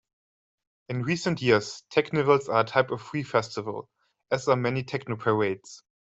In 0.89 1.03
recent 1.03 1.43
years, 1.43 1.83
teknivals 1.93 2.49
are 2.49 2.61
a 2.61 2.65
type 2.65 2.89
of 2.89 3.03
free 3.03 3.21
festival, 3.21 3.87
as 4.31 4.47
are 4.47 4.55
many 4.55 4.83
technoparades. 4.83 5.83